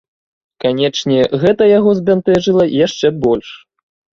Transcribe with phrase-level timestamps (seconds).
[0.63, 3.57] Канечне, гэта яго збянтэжыла яшчэ больш.